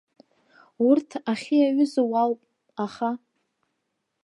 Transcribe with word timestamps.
Урҭ 0.87 1.09
ахьы 1.31 1.55
иаҩызоу 1.59 2.07
уаауп, 2.11 2.41
аха. 2.85 3.09